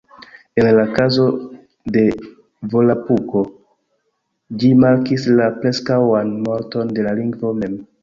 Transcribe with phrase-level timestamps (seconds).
[0.61, 1.25] En la kazo
[1.97, 2.05] de
[2.73, 3.43] Volapuko
[4.65, 7.83] ĝi markis la preskaŭan morton de la lingvo mem